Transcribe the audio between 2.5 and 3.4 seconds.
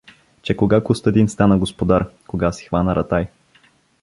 си хвана ратай!